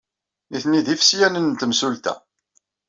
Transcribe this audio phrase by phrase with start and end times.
[0.51, 2.15] Nitni d ifesyanen n temsulta.